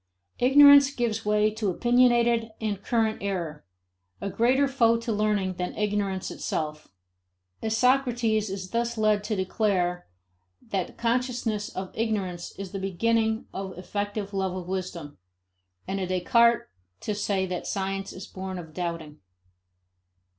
Ignorance 0.39 0.89
gives 0.89 1.25
way 1.27 1.51
to 1.51 1.69
opinionated 1.69 2.53
and 2.59 2.81
current 2.81 3.19
error, 3.21 3.63
a 4.19 4.31
greater 4.31 4.67
foe 4.67 4.97
to 4.97 5.11
learning 5.11 5.57
than 5.59 5.77
ignorance 5.77 6.31
itself. 6.31 6.87
A 7.61 7.69
Socrates 7.69 8.49
is 8.49 8.71
thus 8.71 8.97
led 8.97 9.23
to 9.25 9.35
declare 9.35 10.07
that 10.69 10.97
consciousness 10.97 11.69
of 11.69 11.91
ignorance 11.93 12.51
is 12.57 12.71
the 12.71 12.79
beginning 12.79 13.45
of 13.53 13.77
effective 13.77 14.33
love 14.33 14.55
of 14.55 14.67
wisdom, 14.67 15.19
and 15.87 15.99
a 15.99 16.07
Descartes 16.07 16.67
to 17.01 17.13
say 17.13 17.45
that 17.45 17.67
science 17.67 18.11
is 18.11 18.25
born 18.25 18.57
of 18.57 18.73
doubting. 18.73 19.19